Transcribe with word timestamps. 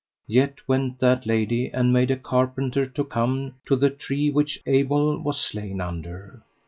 Yet 0.25 0.67
went 0.67 0.97
that 0.97 1.27
lady 1.27 1.69
and 1.69 1.93
made 1.93 2.09
a 2.09 2.17
carpenter 2.17 2.87
to 2.87 3.03
come 3.03 3.57
to 3.67 3.75
the 3.75 3.91
tree 3.91 4.31
which 4.31 4.59
Abel 4.65 5.19
was 5.19 5.39
slain 5.39 5.79
under. 5.79 6.41